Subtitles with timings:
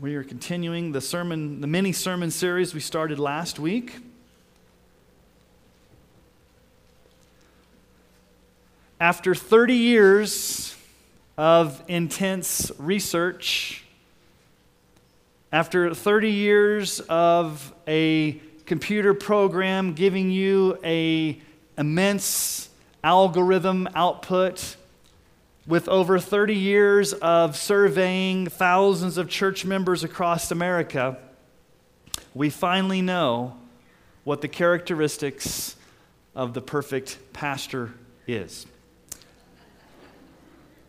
[0.00, 3.94] We are continuing the sermon, the mini sermon series we started last week.
[8.98, 10.74] After 30 years
[11.38, 13.84] of intense research,
[15.52, 18.32] after 30 years of a
[18.66, 21.40] computer program giving you a
[21.78, 22.68] immense
[23.04, 24.74] algorithm output
[25.66, 31.18] with over 30 years of surveying thousands of church members across America,
[32.34, 33.56] we finally know
[34.24, 35.76] what the characteristics
[36.34, 37.94] of the perfect pastor
[38.26, 38.66] is.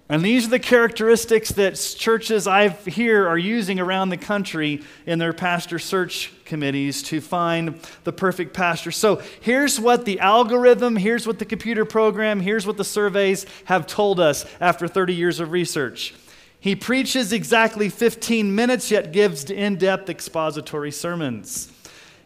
[0.08, 5.17] And these are the characteristics that churches I hear are using around the country in
[5.17, 8.92] their pastor search committees to find the perfect pastor.
[8.92, 13.88] So here's what the algorithm, here's what the computer program, here's what the surveys have
[13.88, 16.14] told us after 30 years of research.
[16.59, 21.72] He preaches exactly 15 minutes, yet gives in depth expository sermons.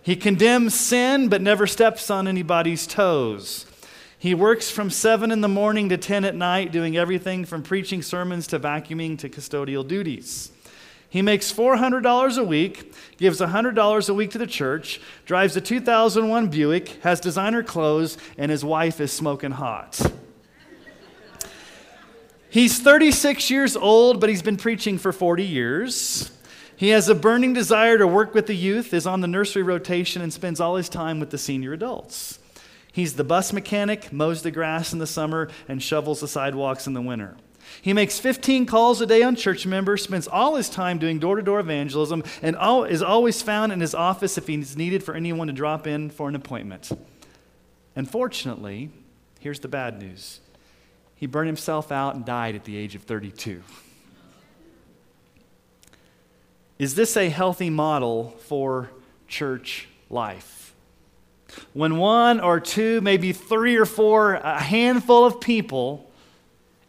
[0.02, 3.66] He condemns sin, but never steps on anybody's toes.
[4.22, 8.02] He works from 7 in the morning to 10 at night, doing everything from preaching
[8.02, 10.52] sermons to vacuuming to custodial duties.
[11.10, 16.50] He makes $400 a week, gives $100 a week to the church, drives a 2001
[16.50, 20.00] Buick, has designer clothes, and his wife is smoking hot.
[22.50, 26.30] He's 36 years old, but he's been preaching for 40 years.
[26.76, 30.22] He has a burning desire to work with the youth, is on the nursery rotation,
[30.22, 32.39] and spends all his time with the senior adults.
[33.00, 36.92] He's the bus mechanic, mows the grass in the summer, and shovels the sidewalks in
[36.92, 37.38] the winter.
[37.82, 41.38] He makes 15 calls a day on church members, spends all his time doing door
[41.38, 42.58] to door evangelism, and
[42.90, 46.28] is always found in his office if he's needed for anyone to drop in for
[46.28, 46.92] an appointment.
[47.96, 48.92] Unfortunately,
[49.40, 50.42] here's the bad news
[51.16, 53.64] he burned himself out and died at the age of 32.
[56.78, 58.90] Is this a healthy model for
[59.30, 60.69] church life?
[61.74, 66.10] When one or two, maybe three or four, a handful of people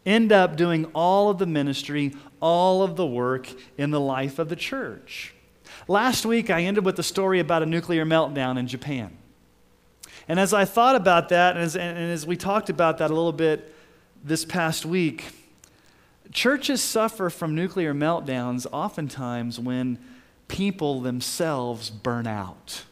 [0.05, 4.49] end up doing all of the ministry, all of the work in the life of
[4.49, 5.33] the church.
[5.87, 9.17] Last week, I ended with a story about a nuclear meltdown in Japan.
[10.27, 13.13] And as I thought about that, and as, and as we talked about that a
[13.13, 13.73] little bit
[14.23, 15.25] this past week,
[16.31, 19.99] churches suffer from nuclear meltdowns oftentimes when
[20.47, 22.83] people themselves burn out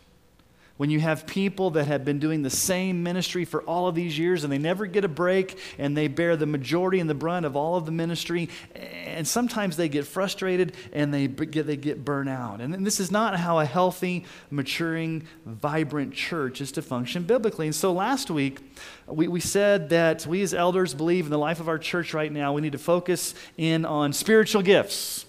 [0.79, 4.17] when you have people that have been doing the same ministry for all of these
[4.17, 7.45] years and they never get a break and they bear the majority and the brunt
[7.45, 12.06] of all of the ministry and sometimes they get frustrated and they get, they get
[12.06, 12.62] burnt out.
[12.62, 17.66] And this is not how a healthy maturing vibrant church is to function biblically.
[17.66, 18.61] And so last week
[19.06, 22.31] we, we said that we as elders believe in the life of our church right
[22.31, 25.25] now we need to focus in on spiritual gifts.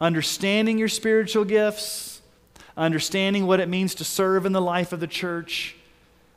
[0.00, 2.11] Understanding your spiritual gifts
[2.76, 5.76] understanding what it means to serve in the life of the church,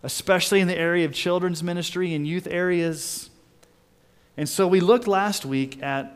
[0.03, 3.29] especially in the area of children's ministry and youth areas.
[4.37, 6.15] And so we looked last week at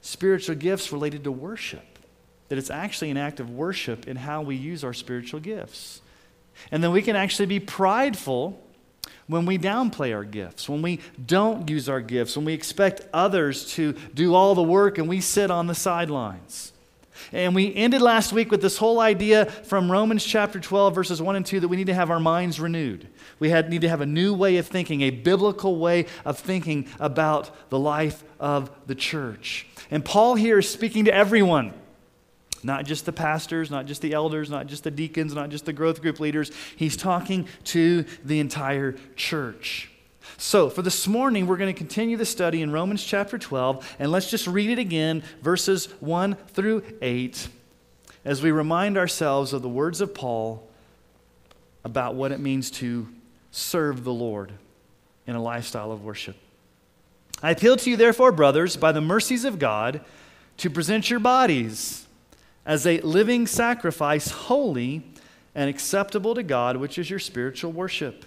[0.00, 1.98] spiritual gifts related to worship,
[2.48, 6.00] that it's actually an act of worship in how we use our spiritual gifts.
[6.70, 8.62] And then we can actually be prideful
[9.26, 13.72] when we downplay our gifts, when we don't use our gifts, when we expect others
[13.72, 16.72] to do all the work and we sit on the sidelines.
[17.32, 21.36] And we ended last week with this whole idea from Romans chapter 12, verses 1
[21.36, 23.08] and 2, that we need to have our minds renewed.
[23.38, 26.88] We had, need to have a new way of thinking, a biblical way of thinking
[27.00, 29.66] about the life of the church.
[29.90, 31.74] And Paul here is speaking to everyone.
[32.62, 35.72] Not just the pastors, not just the elders, not just the deacons, not just the
[35.72, 36.50] growth group leaders.
[36.74, 39.90] He's talking to the entire church.
[40.38, 44.12] So, for this morning, we're going to continue the study in Romans chapter 12, and
[44.12, 47.48] let's just read it again, verses 1 through 8,
[48.22, 50.68] as we remind ourselves of the words of Paul
[51.84, 53.08] about what it means to
[53.50, 54.52] serve the Lord
[55.26, 56.36] in a lifestyle of worship.
[57.42, 60.02] I appeal to you, therefore, brothers, by the mercies of God,
[60.58, 62.06] to present your bodies
[62.66, 65.02] as a living sacrifice, holy
[65.54, 68.26] and acceptable to God, which is your spiritual worship.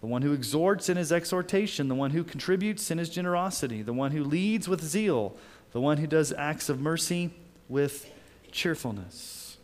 [0.00, 3.92] the one who exhorts in his exhortation, the one who contributes in his generosity, the
[3.92, 5.36] one who leads with zeal,
[5.72, 7.30] the one who does acts of mercy
[7.68, 8.10] with
[8.50, 9.58] cheerfulness.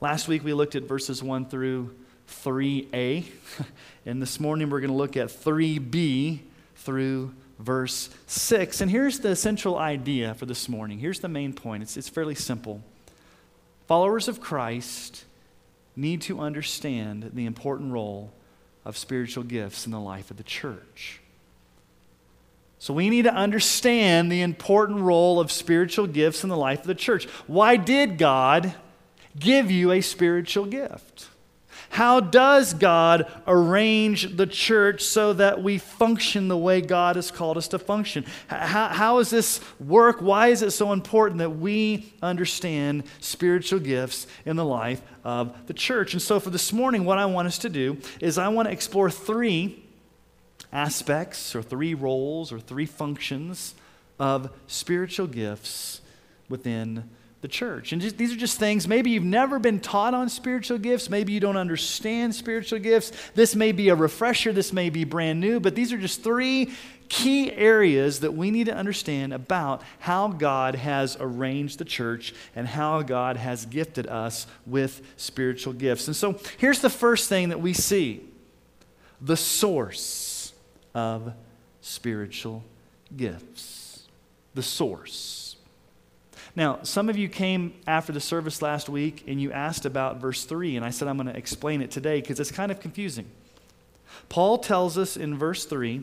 [0.00, 1.94] Last week we looked at verses 1 through
[2.28, 3.24] 3a,
[4.06, 6.40] and this morning we're going to look at 3b
[6.76, 8.80] through verse 6.
[8.80, 10.98] And here's the central idea for this morning.
[10.98, 12.82] Here's the main point it's, it's fairly simple.
[13.86, 15.24] Followers of Christ
[15.94, 18.32] need to understand the important role
[18.84, 21.20] of spiritual gifts in the life of the church.
[22.78, 26.86] So we need to understand the important role of spiritual gifts in the life of
[26.86, 27.24] the church.
[27.46, 28.74] Why did God
[29.38, 31.28] give you a spiritual gift?
[31.94, 37.56] How does God arrange the church so that we function the way God has called
[37.56, 38.26] us to function?
[38.48, 40.20] How, how does this work?
[40.20, 45.72] Why is it so important that we understand spiritual gifts in the life of the
[45.72, 46.14] church?
[46.14, 48.72] And so, for this morning, what I want us to do is I want to
[48.72, 49.80] explore three
[50.72, 53.76] aspects, or three roles, or three functions
[54.18, 56.00] of spiritual gifts
[56.48, 57.08] within
[57.44, 57.92] the church.
[57.92, 61.10] And just, these are just things, maybe you've never been taught on spiritual gifts.
[61.10, 63.12] Maybe you don't understand spiritual gifts.
[63.34, 64.50] This may be a refresher.
[64.50, 65.60] This may be brand new.
[65.60, 66.72] But these are just three
[67.10, 72.66] key areas that we need to understand about how God has arranged the church and
[72.66, 76.06] how God has gifted us with spiritual gifts.
[76.06, 78.26] And so here's the first thing that we see
[79.20, 80.54] the source
[80.94, 81.34] of
[81.82, 82.64] spiritual
[83.14, 84.06] gifts.
[84.54, 85.43] The source.
[86.56, 90.44] Now, some of you came after the service last week and you asked about verse
[90.44, 93.26] 3, and I said I'm going to explain it today because it's kind of confusing.
[94.28, 96.02] Paul tells us in verse 3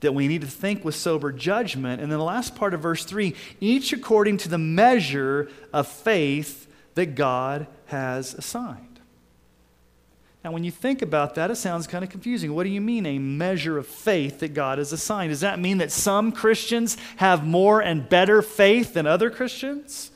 [0.00, 2.00] that we need to think with sober judgment.
[2.00, 6.68] And then the last part of verse 3 each according to the measure of faith
[6.94, 8.95] that God has assigned.
[10.46, 12.54] Now, when you think about that, it sounds kind of confusing.
[12.54, 15.30] What do you mean, a measure of faith that God has assigned?
[15.30, 20.12] Does that mean that some Christians have more and better faith than other Christians?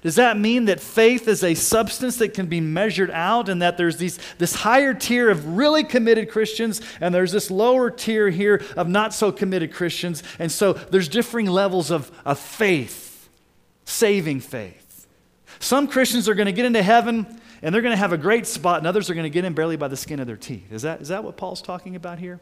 [0.00, 3.76] Does that mean that faith is a substance that can be measured out and that
[3.76, 8.64] there's these, this higher tier of really committed Christians and there's this lower tier here
[8.74, 10.22] of not so committed Christians?
[10.38, 13.28] And so there's differing levels of, of faith,
[13.84, 15.06] saving faith.
[15.58, 18.46] Some Christians are going to get into heaven and they're going to have a great
[18.46, 20.72] spot, and others are going to get in barely by the skin of their teeth.
[20.72, 22.40] Is that, is that what Paul's talking about here?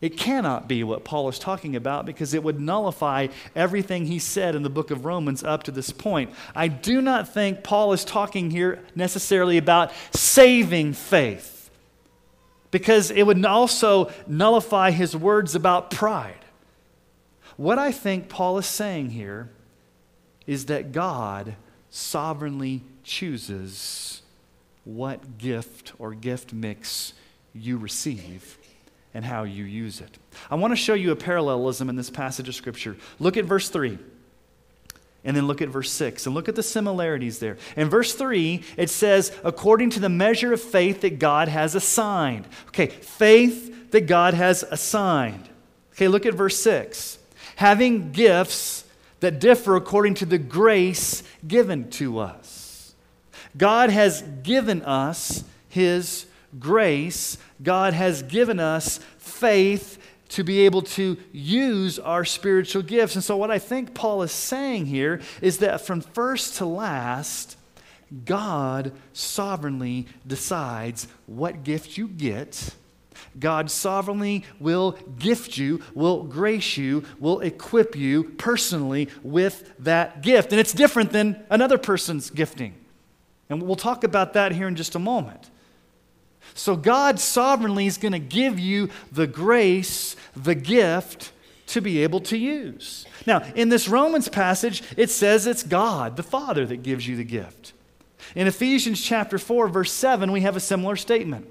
[0.00, 4.56] It cannot be what Paul is talking about because it would nullify everything he said
[4.56, 6.32] in the book of Romans up to this point.
[6.56, 11.70] I do not think Paul is talking here necessarily about saving faith
[12.72, 16.34] because it would also nullify his words about pride.
[17.56, 19.50] What I think Paul is saying here
[20.48, 21.54] is that God
[21.90, 24.21] sovereignly chooses
[24.84, 27.12] what gift or gift mix
[27.54, 28.58] you receive
[29.14, 30.18] and how you use it.
[30.50, 32.96] I want to show you a parallelism in this passage of Scripture.
[33.18, 33.98] Look at verse 3.
[35.24, 37.56] And then look at verse 6 and look at the similarities there.
[37.76, 42.48] In verse 3, it says, according to the measure of faith that God has assigned.
[42.68, 45.48] Okay, faith that God has assigned.
[45.92, 47.18] Okay, look at verse 6.
[47.56, 48.84] Having gifts
[49.20, 52.41] that differ according to the grace given to us.
[53.56, 56.26] God has given us His
[56.58, 59.98] grace, God has given us faith
[60.30, 63.14] to be able to use our spiritual gifts.
[63.14, 67.56] And so, what I think Paul is saying here is that from first to last,
[68.24, 72.74] God sovereignly decides what gift you get.
[73.38, 80.52] God sovereignly will gift you, will grace you, will equip you personally with that gift.
[80.52, 82.74] And it's different than another person's gifting.
[83.48, 85.50] And we'll talk about that here in just a moment.
[86.54, 91.32] So, God sovereignly is going to give you the grace, the gift
[91.68, 93.06] to be able to use.
[93.26, 97.24] Now, in this Romans passage, it says it's God, the Father, that gives you the
[97.24, 97.72] gift.
[98.34, 101.48] In Ephesians chapter 4, verse 7, we have a similar statement.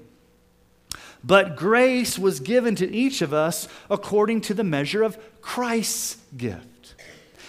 [1.24, 6.66] But grace was given to each of us according to the measure of Christ's gift.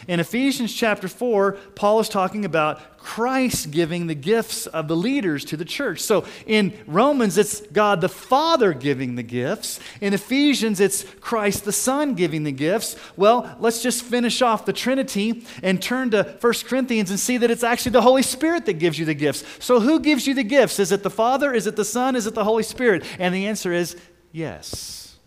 [0.07, 5.43] In Ephesians chapter 4, Paul is talking about Christ giving the gifts of the leaders
[5.45, 5.99] to the church.
[5.99, 9.79] So in Romans, it's God the Father giving the gifts.
[9.99, 12.95] In Ephesians, it's Christ the Son giving the gifts.
[13.17, 17.51] Well, let's just finish off the Trinity and turn to 1 Corinthians and see that
[17.51, 19.43] it's actually the Holy Spirit that gives you the gifts.
[19.59, 20.79] So who gives you the gifts?
[20.79, 21.53] Is it the Father?
[21.53, 22.15] Is it the Son?
[22.15, 23.03] Is it the Holy Spirit?
[23.19, 23.97] And the answer is
[24.31, 25.17] yes.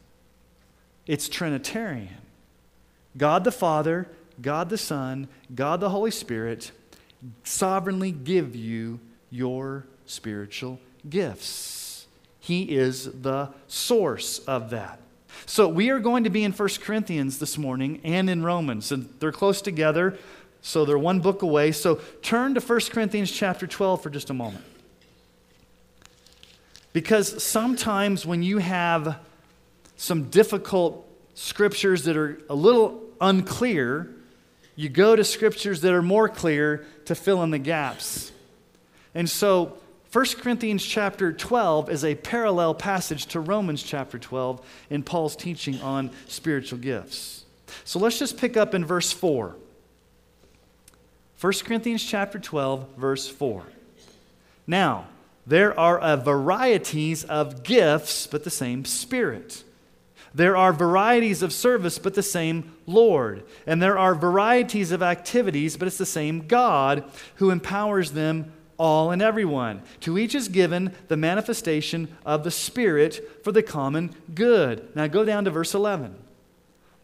[1.06, 2.09] It's Trinitarian.
[3.16, 4.09] God the Father
[4.40, 6.73] God the Son, God the Holy Spirit
[7.45, 9.00] sovereignly give you
[9.31, 12.07] your spiritual gifts.
[12.40, 15.00] He is the source of that.
[15.47, 19.12] So we are going to be in 1 Corinthians this morning and in Romans, and
[19.19, 20.16] they're close together,
[20.62, 21.73] so they're one book away.
[21.73, 24.64] So turn to 1 Corinthians chapter 12 for just a moment.
[26.93, 29.19] Because sometimes when you have
[29.97, 34.15] some difficult scriptures that are a little unclear,
[34.76, 38.30] you go to scriptures that are more clear to fill in the gaps.
[39.14, 39.78] And so
[40.12, 45.80] 1 Corinthians chapter 12 is a parallel passage to Romans chapter 12 in Paul's teaching
[45.80, 47.45] on spiritual gifts.
[47.85, 49.56] So let's just pick up in verse 4.
[51.40, 53.64] 1 Corinthians chapter 12 verse 4.
[54.66, 55.06] Now,
[55.47, 59.64] there are a varieties of gifts, but the same Spirit.
[60.35, 63.45] There are varieties of service, but the same Lord.
[63.66, 67.05] And there are varieties of activities, but it's the same God
[67.37, 69.83] who empowers them all and everyone.
[70.00, 74.88] To each is given the manifestation of the Spirit for the common good.
[74.95, 76.14] Now go down to verse 11.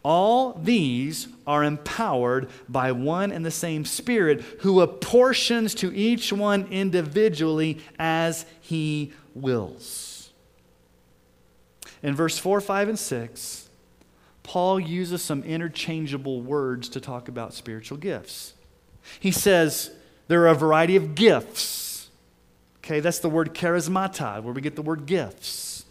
[0.03, 6.67] All these are empowered by one and the same Spirit who apportions to each one
[6.67, 10.31] individually as he wills.
[12.01, 13.62] In verse 4, 5, and 6,
[14.43, 18.53] Paul uses some interchangeable words to talk about spiritual gifts.
[19.19, 19.91] He says
[20.27, 22.09] there are a variety of gifts.
[22.77, 25.85] Okay, that's the word charismata, where we get the word gifts.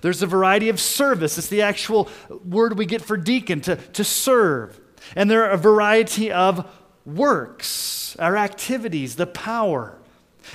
[0.00, 1.38] There's a variety of service.
[1.38, 2.08] It's the actual
[2.44, 4.78] word we get for deacon, to, to serve.
[5.16, 6.66] And there are a variety of
[7.04, 9.98] works, our activities, the power.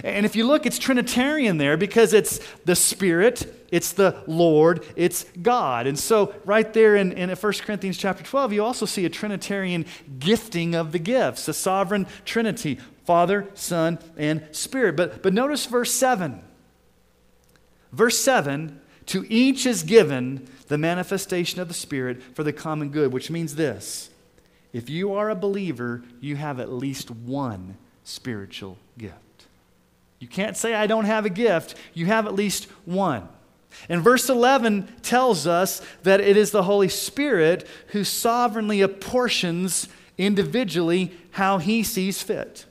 [0.04, 5.26] And if you look, it's Trinitarian there because it's the Spirit, it's the Lord, it's
[5.42, 5.88] God.
[5.88, 9.86] And so, right there in, in 1 Corinthians chapter 12, you also see a Trinitarian
[10.20, 14.96] gifting of the gifts, a sovereign Trinity Father, Son, and Spirit.
[14.96, 16.42] But, but notice verse 7.
[17.92, 23.12] Verse 7 to each is given the manifestation of the Spirit for the common good,
[23.12, 24.12] which means this
[24.72, 29.16] if you are a believer, you have at least one spiritual gift.
[30.20, 31.76] You can't say, I don't have a gift.
[31.96, 33.28] You have at least one.
[33.88, 41.12] And verse 11 tells us that it is the Holy Spirit who sovereignly apportions individually
[41.32, 42.66] how he sees fit.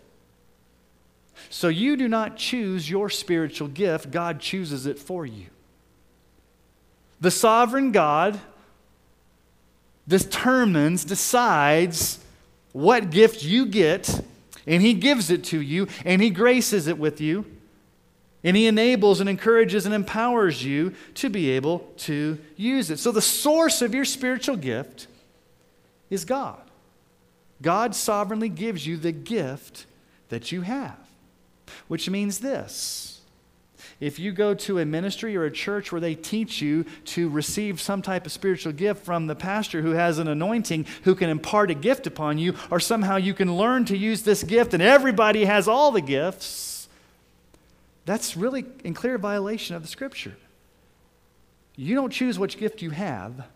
[1.50, 5.46] So you do not choose your spiritual gift, God chooses it for you.
[7.20, 8.38] The sovereign God
[10.06, 12.18] determines, decides
[12.72, 14.20] what gift you get
[14.68, 17.46] and He gives it to you, and He graces it with you,
[18.48, 22.98] and He enables and encourages and empowers you to be able to use it.
[22.98, 25.06] So, the source of your spiritual gift
[26.08, 26.58] is God.
[27.60, 29.84] God sovereignly gives you the gift
[30.30, 30.96] that you have,
[31.88, 33.20] which means this
[34.00, 37.82] if you go to a ministry or a church where they teach you to receive
[37.82, 41.70] some type of spiritual gift from the pastor who has an anointing, who can impart
[41.70, 45.44] a gift upon you, or somehow you can learn to use this gift and everybody
[45.44, 46.67] has all the gifts,
[48.08, 50.36] that's really in clear violation of the scripture.
[51.76, 53.46] You don't choose which gift you have,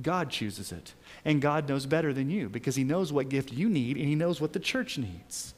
[0.00, 0.94] God chooses it.
[1.24, 4.14] And God knows better than you because He knows what gift you need and He
[4.14, 5.54] knows what the church needs.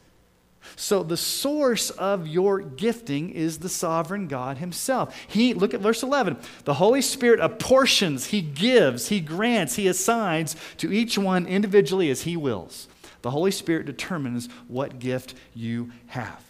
[0.76, 5.14] So the source of your gifting is the sovereign God himself.
[5.28, 6.38] He look at verse 11.
[6.64, 12.22] The Holy Spirit apportions, he gives, he grants, he assigns to each one individually as
[12.22, 12.88] he wills.
[13.22, 16.43] The Holy Spirit determines what gift you have.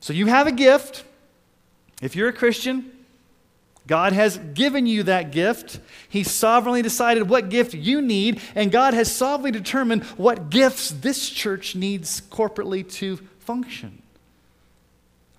[0.00, 1.04] So you have a gift.
[2.00, 2.90] If you're a Christian,
[3.86, 5.80] God has given you that gift.
[6.08, 11.28] He sovereignly decided what gift you need, and God has sovereignly determined what gifts this
[11.30, 14.02] church needs corporately to function.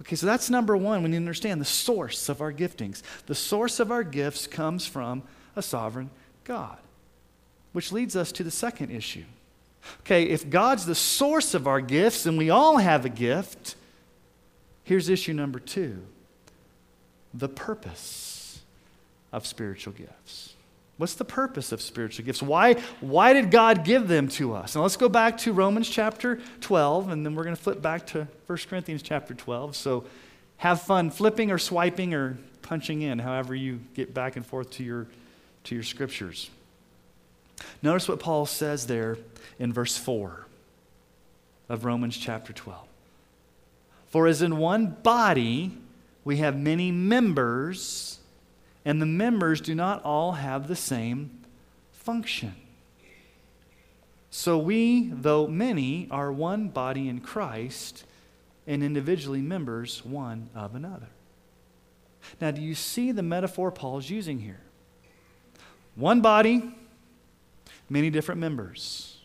[0.01, 1.03] Okay, so that's number one.
[1.03, 3.03] We need to understand the source of our giftings.
[3.27, 5.23] The source of our gifts comes from
[5.55, 6.09] a sovereign
[6.43, 6.77] God,
[7.73, 9.25] which leads us to the second issue.
[10.01, 13.75] Okay, if God's the source of our gifts and we all have a gift,
[14.83, 16.01] here's issue number two
[17.33, 18.61] the purpose
[19.31, 20.53] of spiritual gifts?
[20.97, 22.41] What's the purpose of spiritual gifts?
[22.41, 24.75] Why, why did God give them to us?
[24.75, 28.05] Now let's go back to Romans chapter 12, and then we're going to flip back
[28.07, 29.77] to 1 Corinthians chapter 12.
[29.77, 30.03] So
[30.57, 34.83] have fun flipping or swiping or punching in, however you get back and forth to
[34.83, 35.07] your,
[35.63, 36.49] to your scriptures.
[37.81, 39.17] Notice what Paul says there
[39.57, 40.47] in verse 4
[41.69, 42.88] of Romans chapter 12.
[44.09, 45.77] For as in one body
[46.25, 48.19] we have many members,
[48.83, 51.31] and the members do not all have the same
[51.91, 52.55] function.
[54.31, 58.03] So we, though many, are one body in Christ
[58.67, 61.09] and individually members one of another.
[62.39, 64.61] Now, do you see the metaphor Paul's using here?
[65.95, 66.75] One body,
[67.89, 69.17] many different members.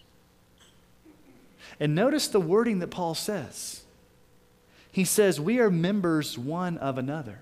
[1.78, 3.82] And notice the wording that Paul says.
[4.94, 7.40] He says, We are members one of another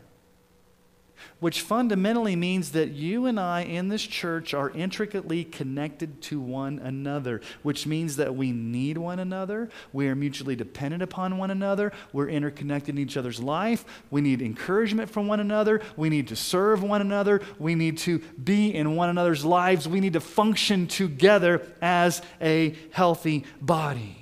[1.40, 6.78] which fundamentally means that you and I in this church are intricately connected to one
[6.78, 9.68] another, which means that we need one another.
[9.92, 11.92] We are mutually dependent upon one another.
[12.12, 13.85] We're interconnected in each other's life.
[14.11, 15.80] We need encouragement from one another.
[15.97, 17.40] We need to serve one another.
[17.59, 19.88] We need to be in one another's lives.
[19.88, 24.22] We need to function together as a healthy body.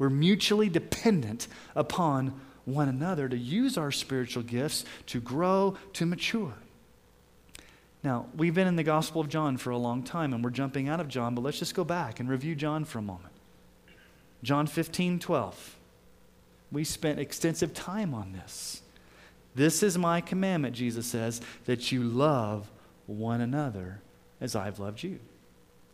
[0.00, 6.54] We're mutually dependent upon one another to use our spiritual gifts to grow, to mature.
[8.02, 10.88] Now, we've been in the Gospel of John for a long time and we're jumping
[10.88, 13.34] out of John, but let's just go back and review John for a moment.
[14.42, 15.76] John 15, 12.
[16.72, 18.80] We spent extensive time on this.
[19.54, 22.70] This is my commandment, Jesus says, that you love
[23.04, 24.00] one another
[24.40, 25.18] as I've loved you.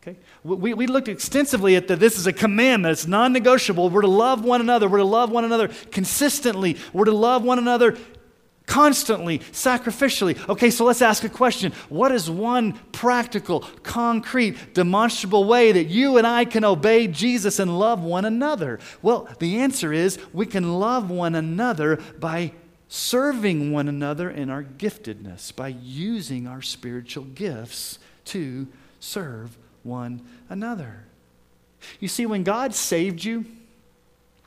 [0.06, 0.18] Okay?
[0.44, 1.98] We, we looked extensively at that.
[1.98, 2.92] This is a commandment.
[2.92, 3.90] It's non negotiable.
[3.90, 4.88] We're to love one another.
[4.88, 6.76] We're to love one another consistently.
[6.92, 7.96] We're to love one another
[8.66, 10.48] constantly, sacrificially.
[10.48, 11.72] Okay, so let's ask a question.
[11.88, 17.78] What is one practical, concrete, demonstrable way that you and I can obey Jesus and
[17.78, 18.78] love one another?
[19.02, 22.52] Well, the answer is we can love one another by
[22.88, 28.66] serving one another in our giftedness, by using our spiritual gifts to
[28.98, 31.04] serve one another.
[32.00, 33.44] You see, when God saved you,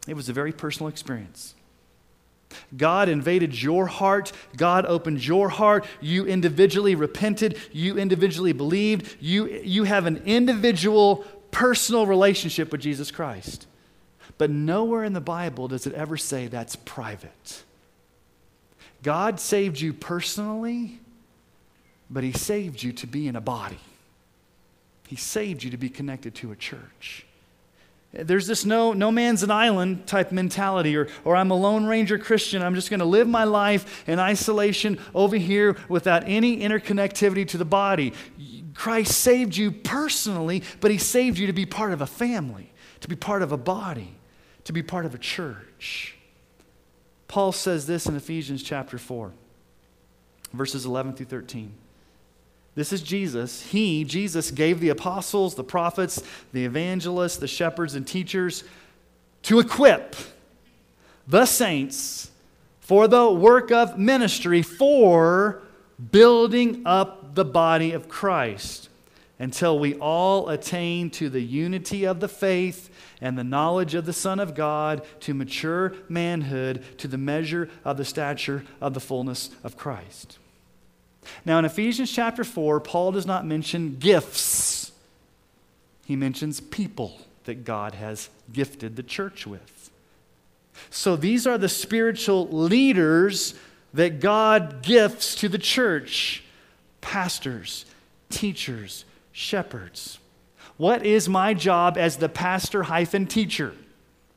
[0.08, 1.56] it was a very personal experience.
[2.76, 4.32] God invaded your heart.
[4.58, 5.86] God opened your heart.
[6.02, 7.58] You individually repented.
[7.72, 9.18] You individually believed.
[9.20, 13.68] You, you have an individual, personal relationship with Jesus Christ.
[14.38, 17.64] But nowhere in the Bible does it ever say that's private.
[19.04, 21.00] God saved you personally,
[22.10, 23.80] but He saved you to be in a body.
[25.10, 27.26] He saved you to be connected to a church.
[28.14, 32.20] There's this no, no man's an island type mentality, or, or I'm a Lone Ranger
[32.20, 32.62] Christian.
[32.62, 37.58] I'm just going to live my life in isolation over here without any interconnectivity to
[37.58, 38.14] the body.
[38.76, 43.08] Christ saved you personally, but He saved you to be part of a family, to
[43.08, 44.14] be part of a body,
[44.66, 46.16] to be part of a church.
[47.28, 49.32] Paul says this in Ephesians chapter 4,
[50.54, 51.74] verses 11 through 13.
[52.76, 53.62] This is Jesus.
[53.64, 58.64] He, Jesus, gave the apostles, the prophets, the evangelists, the shepherds, and teachers
[59.44, 60.16] to equip
[61.28, 62.32] the saints
[62.80, 65.62] for the work of ministry, for
[66.12, 68.90] building up the body of Christ
[69.38, 72.90] until we all attain to the unity of the faith
[73.22, 77.98] and the knowledge of the Son of God, to mature manhood, to the measure of
[77.98, 80.38] the stature of the fullness of Christ.
[81.46, 84.92] Now, in Ephesians chapter 4, Paul does not mention gifts,
[86.06, 89.92] he mentions people that God has gifted the church with.
[90.90, 93.54] So these are the spiritual leaders
[93.94, 96.44] that God gifts to the church
[97.02, 97.86] pastors,
[98.30, 100.20] teachers, shepherds.
[100.78, 103.74] What is my job as the pastor hyphen teacher?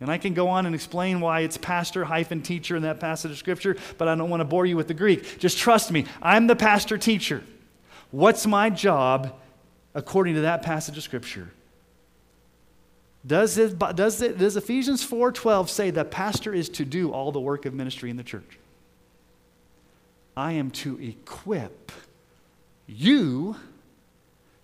[0.03, 3.31] And I can go on and explain why it's pastor hyphen teacher in that passage
[3.31, 5.39] of scripture, but I don't want to bore you with the Greek.
[5.39, 7.45] Just trust me, I'm the pastor teacher.
[8.11, 9.33] What's my job
[9.95, 11.53] according to that passage of scripture?
[13.25, 17.39] Does, it, does, it, does Ephesians 4:12 say the pastor is to do all the
[17.39, 18.59] work of ministry in the church?
[20.37, 21.93] I am to equip
[22.89, 23.55] you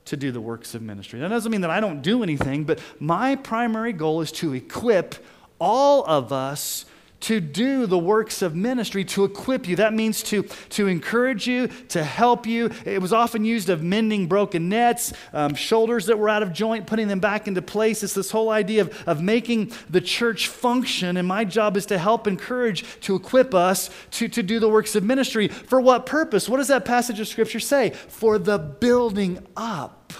[0.08, 1.20] to do the works of ministry.
[1.20, 5.14] That doesn't mean that I don't do anything, but my primary goal is to equip
[5.58, 6.84] all of us
[7.20, 9.76] to do the works of ministry, to equip you.
[9.76, 12.70] That means to, to encourage you, to help you.
[12.84, 16.86] It was often used of mending broken nets, um, shoulders that were out of joint,
[16.86, 18.02] putting them back into place.
[18.02, 21.16] It's this whole idea of, of making the church function.
[21.16, 24.94] And my job is to help encourage, to equip us to, to do the works
[24.94, 25.48] of ministry.
[25.48, 26.48] For what purpose?
[26.48, 27.90] What does that passage of Scripture say?
[27.90, 30.12] For the building up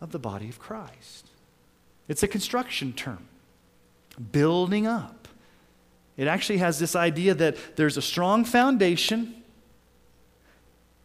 [0.00, 1.28] of the body of Christ.
[2.08, 3.28] It's a construction term.
[4.32, 5.21] Building up.
[6.16, 9.42] It actually has this idea that there's a strong foundation,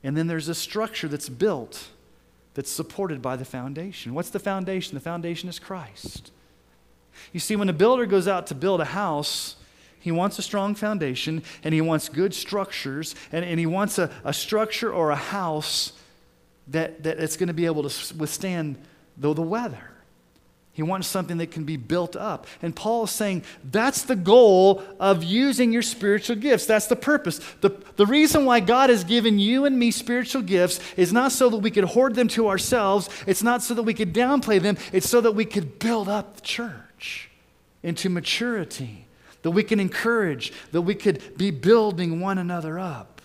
[0.03, 1.87] and then there's a structure that's built
[2.53, 4.13] that's supported by the foundation.
[4.13, 4.95] What's the foundation?
[4.95, 6.31] The foundation is Christ.
[7.31, 9.55] You see, when a builder goes out to build a house,
[9.99, 14.09] he wants a strong foundation and he wants good structures and, and he wants a,
[14.23, 15.93] a structure or a house
[16.67, 18.77] that, that it's going to be able to withstand
[19.17, 19.91] the, the weather.
[20.77, 22.45] He wants something that can be built up.
[22.61, 26.67] And Paul is saying that's the goal of using your spiritual gifts.
[26.67, 27.39] That's the purpose.
[27.61, 31.49] The, the reason why God has given you and me spiritual gifts is not so
[31.49, 34.77] that we could hoard them to ourselves, it's not so that we could downplay them,
[34.93, 37.31] it's so that we could build up the church
[37.81, 39.07] into maturity,
[39.41, 43.19] that we can encourage, that we could be building one another up.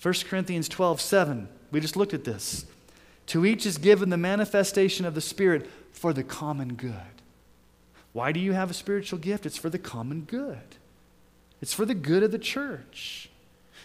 [0.00, 2.64] 1 Corinthians 12 7, we just looked at this.
[3.26, 7.22] To each is given the manifestation of the Spirit for the common good.
[8.12, 9.46] Why do you have a spiritual gift?
[9.46, 10.76] It's for the common good.
[11.60, 13.30] It's for the good of the church.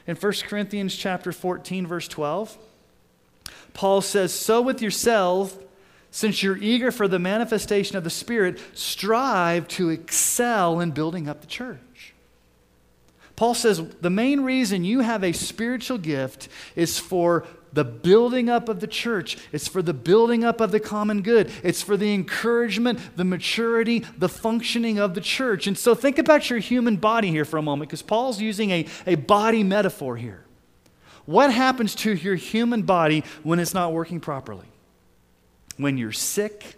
[0.08, 2.58] In 1 Corinthians chapter 14 verse 12,
[3.74, 5.58] Paul says, "So with yourself,
[6.12, 11.42] since you're eager for the manifestation of the Spirit, strive to excel in building up
[11.42, 12.14] the church."
[13.36, 18.70] Paul says the main reason you have a spiritual gift is for the building up
[18.70, 19.38] of the church.
[19.52, 21.52] It's for the building up of the common good.
[21.64, 25.68] It's for the encouragement, the maturity, the functioning of the church.
[25.68, 28.86] And so think about your human body here for a moment, because Paul's using a,
[29.08, 30.46] a body metaphor here.
[31.26, 34.68] What happens to your human body when it's not working properly?
[35.78, 36.76] When you're sick,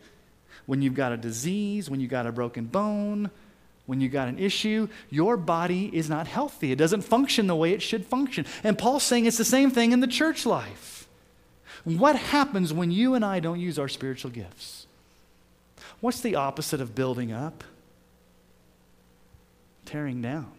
[0.65, 3.31] when you've got a disease, when you've got a broken bone,
[3.85, 6.71] when you got an issue, your body is not healthy.
[6.71, 8.45] It doesn't function the way it should function.
[8.63, 11.07] And Paul's saying it's the same thing in the church life.
[11.83, 14.87] What happens when you and I don't use our spiritual gifts?
[15.99, 17.63] What's the opposite of building up?
[19.85, 20.51] Tearing down.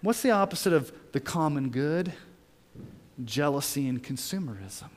[0.00, 2.14] What's the opposite of the common good?
[3.22, 4.88] Jealousy and consumerism.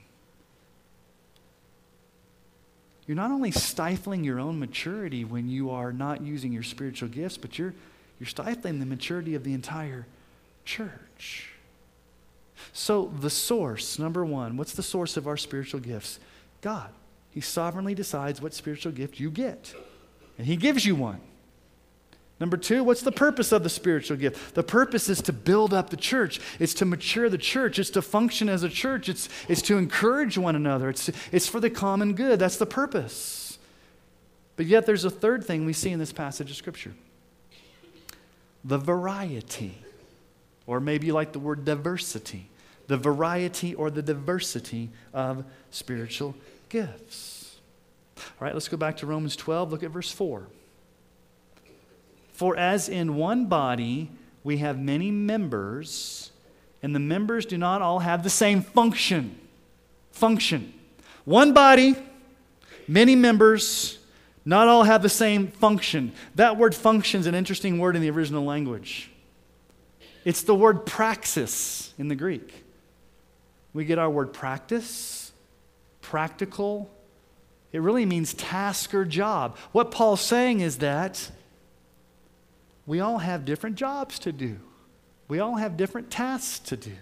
[3.10, 7.38] You're not only stifling your own maturity when you are not using your spiritual gifts,
[7.38, 7.74] but you're,
[8.20, 10.06] you're stifling the maturity of the entire
[10.64, 11.50] church.
[12.72, 16.20] So, the source, number one, what's the source of our spiritual gifts?
[16.62, 16.92] God.
[17.32, 19.74] He sovereignly decides what spiritual gift you get,
[20.38, 21.20] and He gives you one.
[22.40, 24.56] Number two, what's the purpose of the spiritual gift?
[24.56, 26.40] The purpose is to build up the church.
[26.58, 27.78] It's to mature the church.
[27.80, 29.10] It's to function as a church.
[29.10, 30.90] It's, it's to encourage one another.
[30.90, 32.40] It's, it's for the common good.
[32.40, 33.60] That's the purpose.
[34.56, 36.94] But yet, there's a third thing we see in this passage of Scripture
[38.64, 39.78] the variety,
[40.68, 42.50] or maybe you like the word diversity.
[42.88, 46.36] The variety or the diversity of spiritual
[46.70, 47.58] gifts.
[48.18, 49.72] All right, let's go back to Romans 12.
[49.72, 50.48] Look at verse 4.
[52.40, 54.10] For as in one body
[54.46, 56.32] we have many members,
[56.82, 59.38] and the members do not all have the same function.
[60.12, 60.74] Function.
[61.26, 61.98] One body,
[62.88, 64.00] many members,
[64.46, 66.14] not all have the same function.
[66.36, 69.12] That word function is an interesting word in the original language.
[70.24, 72.64] It's the word praxis in the Greek.
[73.74, 75.34] We get our word practice,
[76.00, 76.90] practical.
[77.74, 79.58] It really means task or job.
[79.74, 81.32] What Paul's saying is that
[82.90, 84.58] we all have different jobs to do,
[85.28, 86.96] we all have different tasks to do.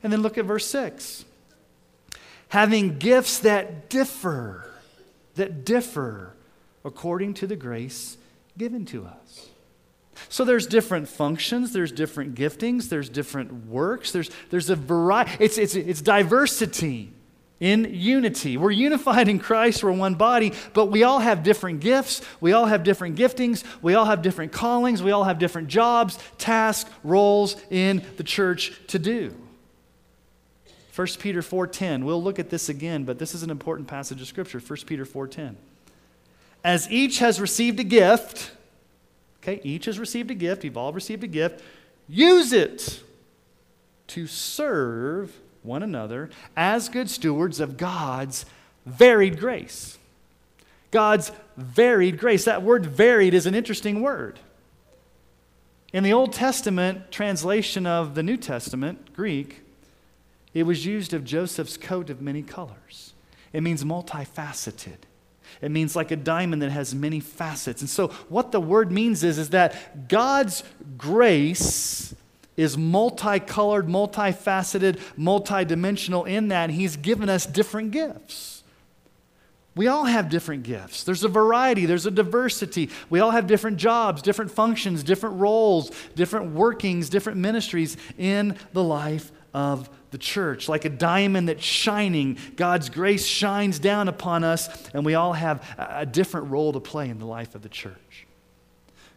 [0.00, 1.24] And then look at verse 6
[2.50, 4.70] having gifts that differ,
[5.34, 6.34] that differ
[6.84, 8.16] according to the grace
[8.56, 9.48] given to us.
[10.28, 15.58] So there's different functions, there's different giftings, there's different works, there's, there's a variety, it's,
[15.58, 17.10] it's, it's diversity
[17.60, 18.56] in unity.
[18.56, 22.66] We're unified in Christ, we're one body, but we all have different gifts, we all
[22.66, 27.56] have different giftings, we all have different callings, we all have different jobs, tasks, roles
[27.70, 29.34] in the church to do.
[30.94, 32.04] 1 Peter 4:10.
[32.04, 34.60] We'll look at this again, but this is an important passage of scripture.
[34.60, 35.56] 1 Peter 4:10.
[36.64, 38.50] As each has received a gift,
[39.42, 41.62] okay, each has received a gift, you've all received a gift,
[42.08, 43.02] use it
[44.08, 48.46] to serve one another as good stewards of God's
[48.86, 49.98] varied grace.
[50.90, 52.44] God's varied grace.
[52.44, 54.38] That word varied is an interesting word.
[55.92, 59.62] In the Old Testament translation of the New Testament, Greek,
[60.54, 63.12] it was used of Joseph's coat of many colors.
[63.52, 64.96] It means multifaceted.
[65.62, 67.80] It means like a diamond that has many facets.
[67.80, 70.62] And so, what the word means is, is that God's
[70.98, 72.14] grace
[72.56, 78.62] is multicolored, multifaceted, multidimensional in that He's given us different gifts.
[79.74, 81.04] We all have different gifts.
[81.04, 82.88] There's a variety, there's a diversity.
[83.10, 88.82] We all have different jobs, different functions, different roles, different workings, different ministries in the
[88.82, 90.66] life of the church.
[90.66, 95.62] Like a diamond that's shining, God's grace shines down upon us, and we all have
[95.76, 98.26] a different role to play in the life of the church.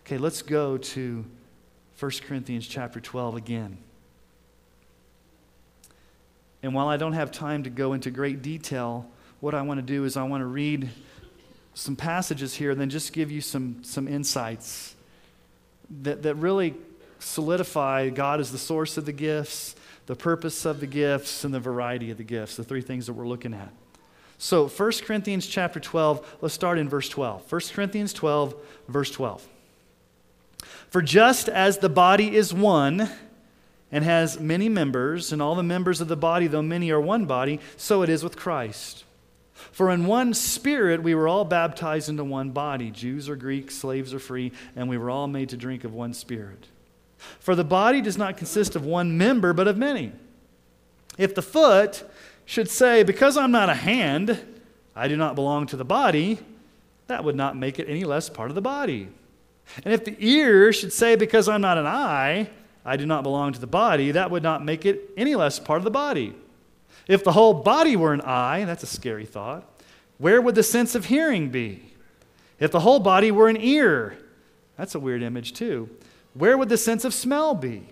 [0.06, 1.24] Okay, let's go to
[2.00, 3.78] 1 Corinthians chapter 12 again.
[6.64, 9.06] And while I don't have time to go into great detail,
[9.40, 10.90] what I want to do is I want to read
[11.74, 14.96] some passages here and then just give you some, some insights
[16.02, 16.74] that, that really
[17.20, 21.60] solidify God as the source of the gifts, the purpose of the gifts, and the
[21.60, 23.74] variety of the gifts, the three things that we're looking at.
[24.38, 27.52] So 1 Corinthians chapter 12, let's start in verse 12.
[27.52, 28.56] 1 Corinthians 12,
[28.88, 29.46] verse 12.
[30.90, 33.10] For just as the body is one
[33.92, 37.26] and has many members, and all the members of the body, though many, are one
[37.26, 39.04] body, so it is with Christ.
[39.72, 44.14] For in one spirit we were all baptized into one body Jews or Greeks, slaves
[44.14, 46.68] or free, and we were all made to drink of one spirit.
[47.40, 50.14] For the body does not consist of one member, but of many.
[51.18, 52.10] If the foot
[52.46, 54.40] should say, Because I'm not a hand,
[54.96, 56.40] I do not belong to the body,
[57.08, 59.10] that would not make it any less part of the body.
[59.84, 62.50] And if the ear should say, Because I'm not an eye,
[62.86, 65.78] I do not belong to the body, that would not make it any less part
[65.78, 66.34] of the body.
[67.08, 69.68] If the whole body were an eye, that's a scary thought,
[70.18, 71.94] where would the sense of hearing be?
[72.60, 74.18] If the whole body were an ear,
[74.78, 75.90] that's a weird image too,
[76.34, 77.88] where would the sense of smell be?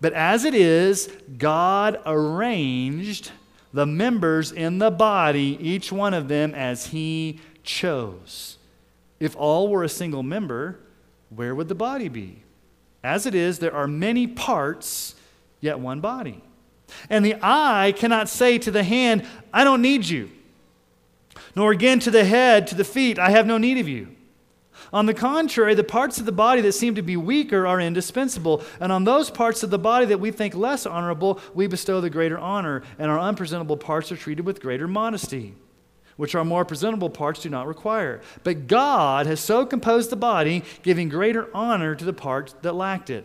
[0.00, 3.32] But as it is, God arranged
[3.72, 8.58] the members in the body, each one of them as He chose.
[9.18, 10.78] If all were a single member,
[11.30, 12.42] where would the body be?
[13.02, 15.14] As it is, there are many parts,
[15.60, 16.42] yet one body.
[17.10, 20.30] And the eye cannot say to the hand, I don't need you.
[21.56, 24.08] Nor again to the head, to the feet, I have no need of you.
[24.92, 28.62] On the contrary, the parts of the body that seem to be weaker are indispensable.
[28.80, 32.10] And on those parts of the body that we think less honorable, we bestow the
[32.10, 32.82] greater honor.
[32.98, 35.54] And our unpresentable parts are treated with greater modesty
[36.16, 38.20] which our more presentable parts do not require.
[38.42, 43.10] But God has so composed the body, giving greater honor to the parts that lacked
[43.10, 43.24] it,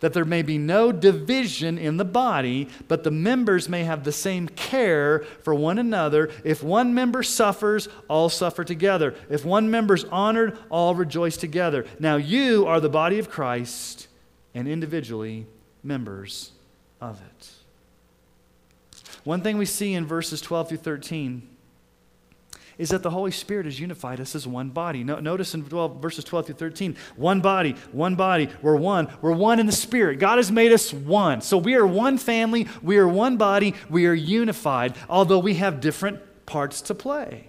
[0.00, 4.12] that there may be no division in the body, but the members may have the
[4.12, 6.30] same care for one another.
[6.44, 9.14] If one member suffers, all suffer together.
[9.28, 11.84] If one member is honored, all rejoice together.
[11.98, 14.06] Now you are the body of Christ,
[14.54, 15.46] and individually
[15.82, 16.52] members
[17.00, 17.50] of it.
[19.24, 21.48] One thing we see in verses 12 through 13
[22.78, 25.02] is that the Holy Spirit has unified us as one body.
[25.02, 29.08] No, notice in 12, verses 12 through 13 one body, one body, we're one.
[29.20, 30.20] We're one in the Spirit.
[30.20, 31.40] God has made us one.
[31.40, 35.80] So we are one family, we are one body, we are unified, although we have
[35.80, 37.48] different parts to play.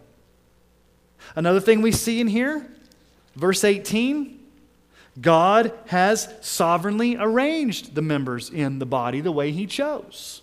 [1.36, 2.68] Another thing we see in here,
[3.36, 4.38] verse 18.
[5.22, 10.42] God has sovereignly arranged the members in the body the way He chose.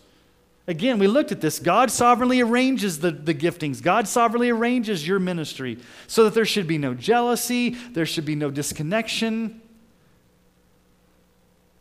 [0.68, 1.58] Again, we looked at this.
[1.60, 6.66] God sovereignly arranges the, the giftings, God sovereignly arranges your ministry so that there should
[6.66, 9.60] be no jealousy, there should be no disconnection.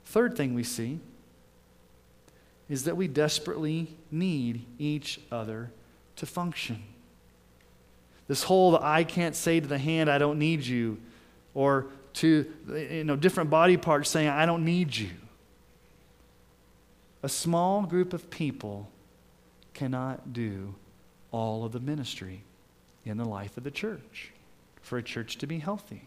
[0.05, 0.99] Third thing we see
[2.69, 5.71] is that we desperately need each other
[6.15, 6.83] to function.
[8.27, 10.97] This whole I can't say to the hand, I don't need you,
[11.53, 15.09] or to you know, different body parts saying, I don't need you.
[17.25, 18.87] A small group of people
[19.73, 20.75] cannot do
[21.31, 22.43] all of the ministry
[23.03, 24.31] in the life of the church.
[24.83, 26.03] For a church to be healthy,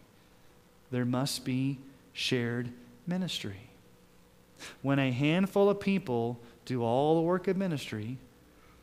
[0.91, 1.77] there must be
[2.13, 2.71] shared
[3.05, 3.69] ministry.
[4.81, 8.17] When a handful of people do all the work of ministry,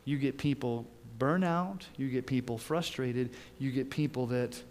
[0.05, 0.85] you get people
[1.17, 4.61] burnout, you get people frustrated, you get people that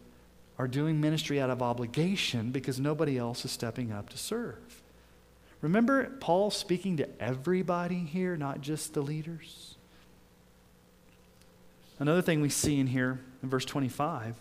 [0.57, 4.85] are doing ministry out of obligation because nobody else is stepping up to serve.
[5.67, 9.75] Remember Paul speaking to everybody here, not just the leaders?
[11.99, 14.37] Another thing we see in here in verse 25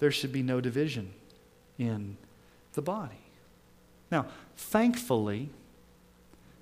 [0.00, 1.14] there should be no division
[1.78, 2.18] in
[2.74, 3.22] the body.
[4.12, 5.48] Now, thankfully,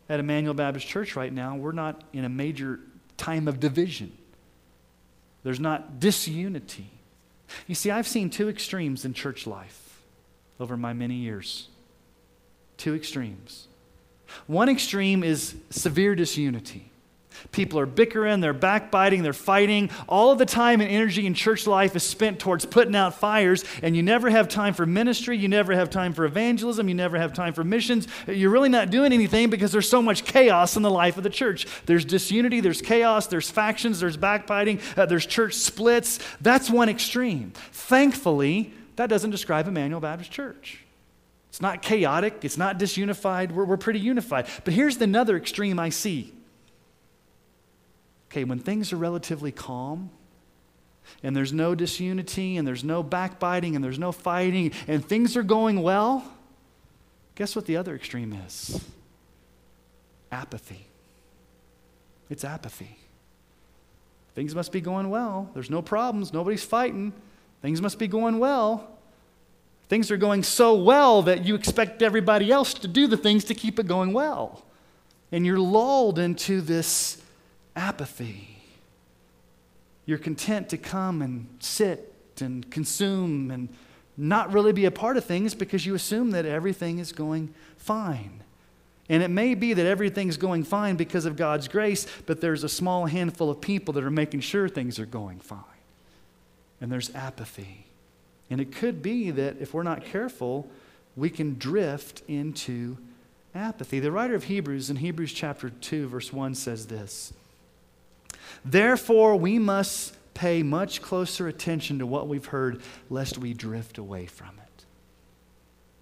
[0.08, 2.78] at Emmanuel Baptist Church right now, we're not in a major
[3.16, 4.16] time of division.
[5.42, 6.92] There's not disunity.
[7.66, 10.04] You see, I've seen two extremes in church life
[10.60, 11.68] over my many years.
[12.76, 13.68] Two extremes.
[14.46, 16.90] One extreme is severe disunity.
[17.52, 19.90] People are bickering, they're backbiting, they're fighting.
[20.08, 23.64] All of the time and energy in church life is spent towards putting out fires,
[23.82, 27.18] and you never have time for ministry, you never have time for evangelism, you never
[27.18, 28.08] have time for missions.
[28.26, 31.30] You're really not doing anything because there's so much chaos in the life of the
[31.30, 31.66] church.
[31.86, 36.18] There's disunity, there's chaos, there's factions, there's backbiting, uh, there's church splits.
[36.40, 37.52] That's one extreme.
[37.72, 40.85] Thankfully, that doesn't describe Emmanuel Baptist Church.
[41.56, 44.46] It's not chaotic, it's not disunified, we're, we're pretty unified.
[44.64, 46.34] But here's another extreme I see
[48.30, 50.10] Okay, when things are relatively calm,
[51.22, 55.42] and there's no disunity, and there's no backbiting, and there's no fighting, and things are
[55.42, 56.30] going well,
[57.36, 58.84] guess what the other extreme is?
[60.30, 60.84] Apathy.
[62.28, 62.98] It's apathy.
[64.34, 65.48] Things must be going well.
[65.54, 66.34] There's no problems.
[66.34, 67.14] Nobody's fighting.
[67.62, 68.95] Things must be going well.
[69.88, 73.54] Things are going so well that you expect everybody else to do the things to
[73.54, 74.64] keep it going well.
[75.30, 77.22] And you're lulled into this
[77.74, 78.58] apathy.
[80.04, 83.68] You're content to come and sit and consume and
[84.16, 88.42] not really be a part of things because you assume that everything is going fine.
[89.08, 92.68] And it may be that everything's going fine because of God's grace, but there's a
[92.68, 95.60] small handful of people that are making sure things are going fine.
[96.80, 97.85] And there's apathy.
[98.50, 100.68] And it could be that if we're not careful,
[101.16, 102.96] we can drift into
[103.54, 104.00] apathy.
[104.00, 107.32] The writer of Hebrews in Hebrews chapter 2, verse 1 says this.
[108.64, 114.26] Therefore, we must pay much closer attention to what we've heard, lest we drift away
[114.26, 114.84] from it.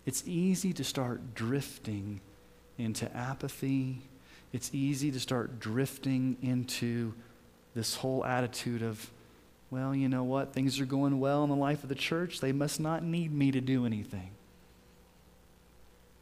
[0.07, 2.21] It's easy to start drifting
[2.77, 4.03] into apathy.
[4.53, 7.15] It's easy to start drifting into
[7.75, 9.11] this whole attitude of,
[9.75, 10.53] well, you know what?
[10.53, 12.39] Things are going well in the life of the church.
[12.39, 14.31] They must not need me to do anything.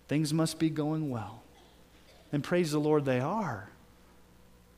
[0.09, 1.43] Things must be going well.
[2.33, 3.69] And praise the Lord, they are.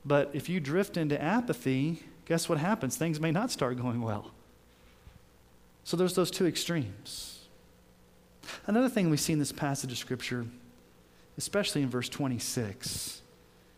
[0.05, 2.97] But if you drift into apathy, guess what happens?
[2.97, 4.33] Things may not start going well.
[5.85, 7.45] So there's those two extremes.
[8.67, 10.47] Another thing we see in this passage of Scripture,
[11.39, 13.23] especially in verse 26,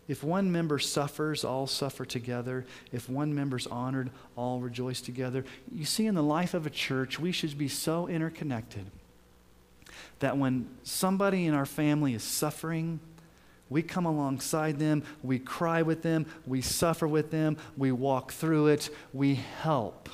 [0.08, 2.64] if one member suffers, all suffer together.
[2.92, 5.44] If one member's honored, all rejoice together.
[5.72, 8.86] You see, in the life of a church, we should be so interconnected
[10.20, 13.00] that when somebody in our family is suffering,
[13.68, 18.68] we come alongside them, we cry with them, we suffer with them, we walk through
[18.68, 20.08] it, we help.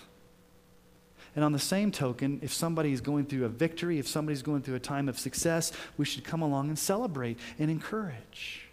[1.36, 4.62] And on the same token, if somebody is going through a victory, if somebody's going
[4.62, 8.71] through a time of success, we should come along and celebrate and encourage.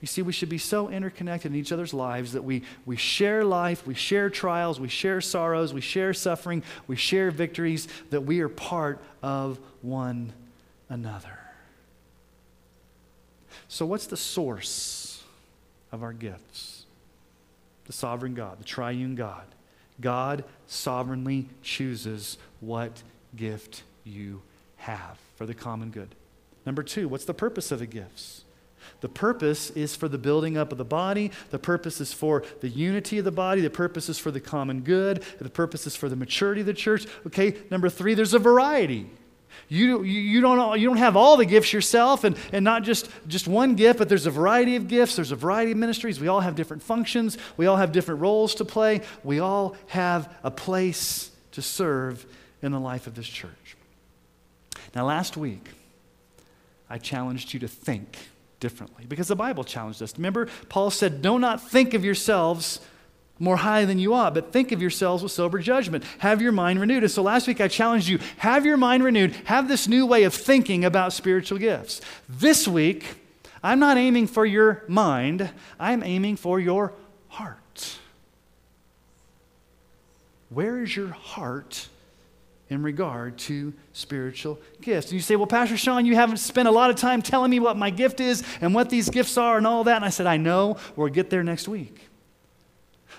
[0.00, 3.44] You see, we should be so interconnected in each other's lives that we, we share
[3.44, 8.40] life, we share trials, we share sorrows, we share suffering, we share victories, that we
[8.40, 10.32] are part of one
[10.88, 11.38] another.
[13.68, 15.22] So, what's the source
[15.92, 16.84] of our gifts?
[17.86, 19.44] The sovereign God, the triune God.
[20.00, 23.02] God sovereignly chooses what
[23.36, 24.42] gift you
[24.76, 26.14] have for the common good.
[26.64, 28.44] Number two, what's the purpose of the gifts?
[29.00, 31.30] The purpose is for the building up of the body.
[31.50, 33.60] The purpose is for the unity of the body.
[33.60, 35.22] The purpose is for the common good.
[35.38, 37.06] The purpose is for the maturity of the church.
[37.26, 39.08] Okay, number three, there's a variety.
[39.68, 43.08] You, you, you, don't, you don't have all the gifts yourself and, and not just,
[43.26, 45.16] just one gift, but there's a variety of gifts.
[45.16, 46.20] There's a variety of ministries.
[46.20, 47.38] We all have different functions.
[47.56, 49.02] We all have different roles to play.
[49.22, 52.24] We all have a place to serve
[52.62, 53.76] in the life of this church.
[54.94, 55.68] Now, last week,
[56.88, 58.16] I challenged you to think
[58.60, 60.14] differently because the Bible challenged us.
[60.16, 62.80] Remember, Paul said, Do not think of yourselves
[63.38, 66.04] more high than you ought, but think of yourselves with sober judgment.
[66.18, 67.04] Have your mind renewed.
[67.04, 70.24] And so last week I challenged you have your mind renewed, have this new way
[70.24, 72.00] of thinking about spiritual gifts.
[72.28, 73.16] This week,
[73.62, 76.92] I'm not aiming for your mind, I'm aiming for your
[77.28, 77.98] heart.
[80.48, 81.88] Where is your heart
[82.70, 85.08] in regard to spiritual gifts?
[85.08, 87.60] And you say, Well, Pastor Sean, you haven't spent a lot of time telling me
[87.60, 89.96] what my gift is and what these gifts are and all that.
[89.96, 90.76] And I said, I know.
[90.96, 92.08] We'll get there next week.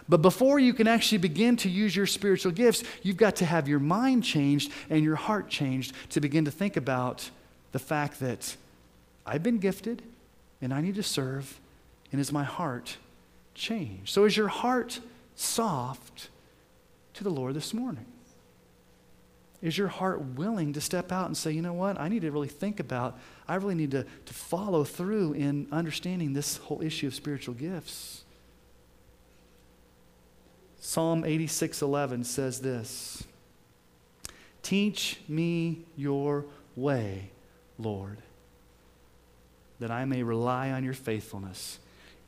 [0.07, 3.67] But before you can actually begin to use your spiritual gifts, you've got to have
[3.67, 7.29] your mind changed and your heart changed to begin to think about
[7.71, 8.55] the fact that
[9.25, 10.01] I've been gifted
[10.61, 11.59] and I need to serve,
[12.11, 12.97] and is my heart
[13.53, 14.09] changed?
[14.09, 14.99] So is your heart
[15.35, 16.29] soft
[17.13, 18.05] to the Lord this morning?
[19.61, 21.99] Is your heart willing to step out and say, you know what?
[21.99, 26.33] I need to really think about, I really need to, to follow through in understanding
[26.33, 28.23] this whole issue of spiritual gifts?
[30.79, 33.23] Psalm 86:11 says this.
[34.63, 36.45] Teach me your
[36.75, 37.31] way,
[37.77, 38.19] Lord.
[39.79, 41.79] that I may rely on your faithfulness.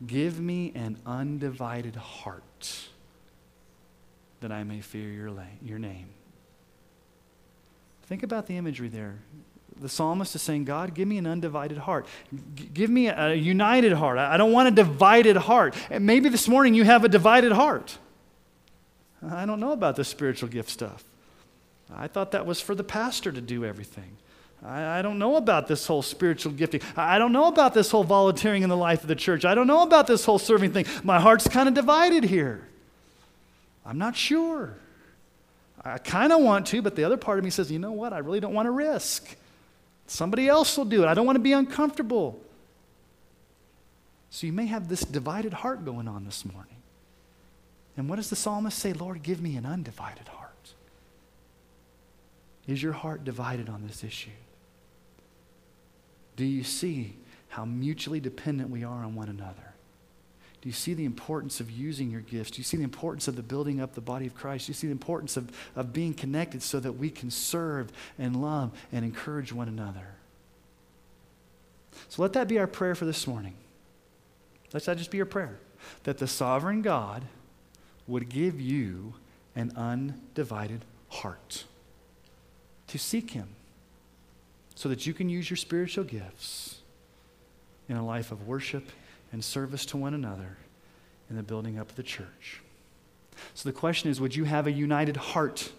[0.06, 2.80] Give me an undivided heart
[4.40, 6.08] that I may fear your, la- your name.
[8.12, 9.20] Think about the imagery there.
[9.80, 12.08] The psalmist is saying, God, give me an undivided heart.
[12.56, 14.18] G- give me a, united heart.
[14.18, 15.76] I, don't want a divided heart.
[15.90, 17.98] And maybe this morning you have a divided heart.
[19.26, 21.06] I don't know about the spiritual gift stuff.
[21.90, 24.18] I thought that was for the pastor to do everything.
[24.62, 26.82] I, I don't know about this whole spiritual gifting.
[26.98, 29.46] I don't know about this whole volunteering in the life of the church.
[29.46, 30.86] I don't know about this whole serving thing.
[31.06, 32.68] My heart's kind of divided here.
[33.86, 34.81] I'm not sure.
[35.84, 38.14] I kind of want to, but the other part of me says, you know what?
[38.14, 39.36] I really don't want to risk.
[40.06, 41.08] Somebody else will do it.
[41.08, 42.40] I don't want to be uncomfortable.
[44.30, 46.76] So you may have this divided heart going on this morning.
[47.98, 48.94] And what does the psalmist say?
[48.94, 50.74] Lord, give me an undivided heart.
[52.68, 54.30] Is your heart divided on this issue?
[56.36, 57.16] Do you see
[57.50, 59.71] how mutually dependent we are on one another?
[60.62, 62.52] Do you see the importance of using your gifts?
[62.52, 64.68] Do you see the importance of the building up the body of Christ?
[64.68, 68.42] Do you see the importance of, of being connected so that we can serve and
[68.42, 70.16] love and encourage one another?
[72.10, 73.56] So let that be our prayer for this morning.
[74.72, 75.60] Let that just be your prayer.
[76.04, 77.24] That the sovereign God
[78.08, 79.16] would give you
[79.56, 81.66] an undivided heart
[82.88, 83.50] to seek Him
[84.76, 86.80] so that you can use your spiritual gifts
[87.90, 88.90] in a life of worship
[89.32, 90.58] and service to one another
[91.30, 92.62] in the building up of the church.
[93.54, 95.72] So the question is would you have a united heart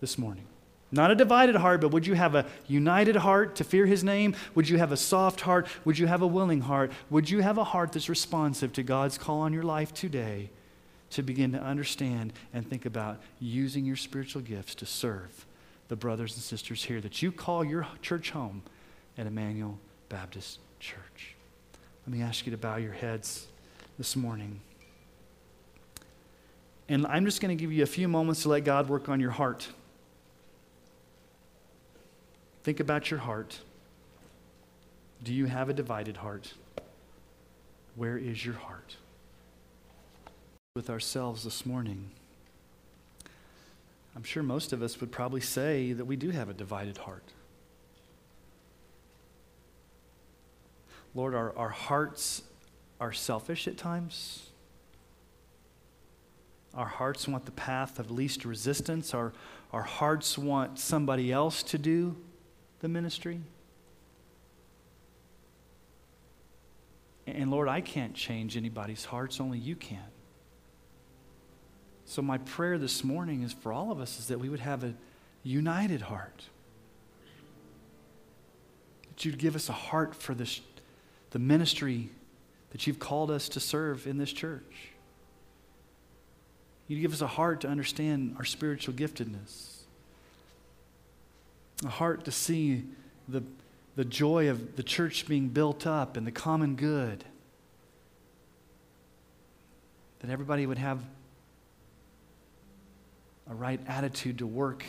[0.00, 0.44] this morning?
[0.90, 4.34] Not a divided heart, but would you have a united heart to fear his name?
[4.54, 5.66] Would you have a soft heart?
[5.84, 6.92] Would you have a willing heart?
[7.10, 10.48] Would you have a heart that's responsive to God's call on your life today
[11.10, 15.46] to begin to understand and think about using your spiritual gifts to serve
[15.88, 18.62] the brothers and sisters here that you call your church home
[19.18, 20.58] at Emmanuel Baptist?
[22.08, 23.48] Let me ask you to bow your heads
[23.98, 24.60] this morning.
[26.88, 29.20] And I'm just going to give you a few moments to let God work on
[29.20, 29.68] your heart.
[32.62, 33.58] Think about your heart.
[35.22, 36.54] Do you have a divided heart?
[37.94, 38.96] Where is your heart?
[40.76, 42.08] With ourselves this morning,
[44.16, 47.24] I'm sure most of us would probably say that we do have a divided heart.
[51.18, 52.42] Lord, our, our hearts
[53.00, 54.50] are selfish at times.
[56.74, 59.12] Our hearts want the path of least resistance.
[59.14, 59.32] Our,
[59.72, 62.14] our hearts want somebody else to do
[62.78, 63.40] the ministry.
[67.26, 69.98] And Lord, I can't change anybody's hearts, only you can.
[72.04, 74.84] So my prayer this morning is for all of us is that we would have
[74.84, 74.94] a
[75.42, 76.44] united heart.
[79.08, 80.60] That you'd give us a heart for this
[81.30, 82.10] the ministry
[82.70, 84.90] that you've called us to serve in this church.
[86.86, 89.82] You give us a heart to understand our spiritual giftedness,
[91.84, 92.84] a heart to see
[93.28, 93.42] the,
[93.94, 97.24] the joy of the church being built up and the common good.
[100.20, 101.00] That everybody would have
[103.50, 104.84] a right attitude to work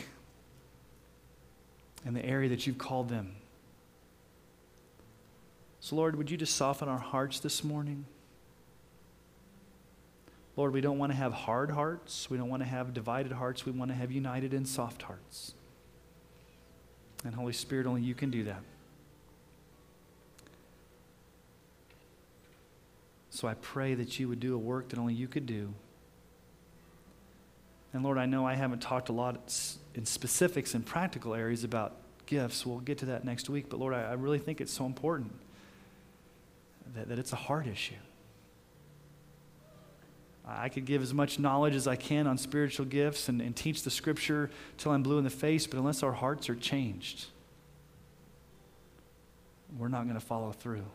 [2.04, 3.34] in the area that you've called them.
[5.80, 8.04] So, Lord, would you just soften our hearts this morning?
[10.56, 12.28] Lord, we don't want to have hard hearts.
[12.28, 13.64] We don't want to have divided hearts.
[13.64, 15.54] We want to have united and soft hearts.
[17.24, 18.62] And, Holy Spirit, only you can do that.
[23.30, 25.72] So I pray that you would do a work that only you could do.
[27.94, 29.52] And Lord, I know I haven't talked a lot
[29.94, 32.66] in specifics and practical areas about gifts.
[32.66, 33.70] We'll get to that next week.
[33.70, 35.32] But Lord, I, really think it's so important
[36.94, 37.94] that, that it's a heart issue.
[40.46, 43.82] I could give as much knowledge as I can on spiritual gifts and, and teach
[43.82, 47.26] the scripture till I'm blue in the face, but unless our hearts are changed,
[49.78, 50.86] we're not going to follow through.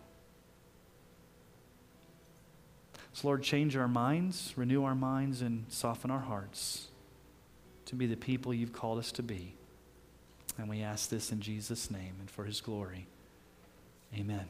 [3.14, 6.88] So, Lord, change our minds, renew our minds, and soften our hearts
[7.86, 9.56] to be the people you've called us to be.
[10.58, 13.08] And we ask this in Jesus' name and for his glory.
[14.14, 14.48] Amen.